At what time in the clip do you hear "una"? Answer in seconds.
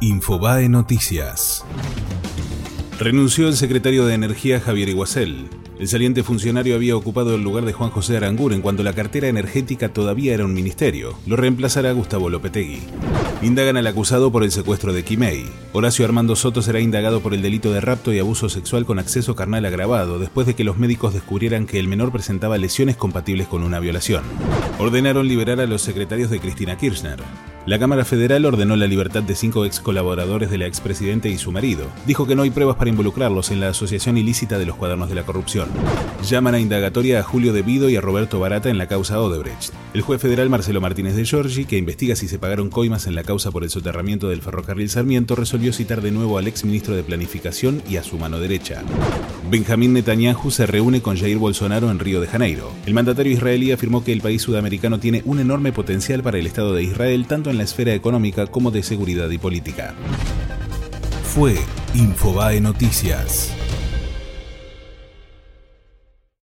23.64-23.80